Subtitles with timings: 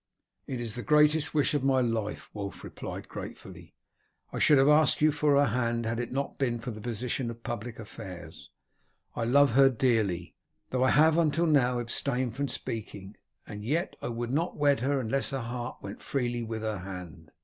[0.47, 3.75] "It is the greatest wish of my life," Wulf replied gratefully.
[4.33, 6.81] "I should have asked you for her hand before had it not been for the
[6.81, 8.49] position of public affairs.
[9.15, 10.33] I love her dearly,
[10.71, 14.99] though I have until now abstained from speaking; and yet I would not wed her
[14.99, 17.29] unless her heart went freely with her hand."